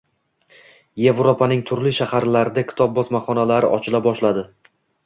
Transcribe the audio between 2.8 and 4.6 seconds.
bosmaxonalari ochila boshladi.